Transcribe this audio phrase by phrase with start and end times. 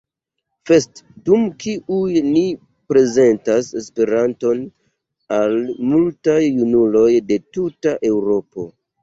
[0.67, 2.41] Fest, dum kiuj ni
[2.93, 4.65] prezentas Esperanton
[5.39, 5.55] al
[5.93, 8.69] multaj junuloj de tuta Eŭropo.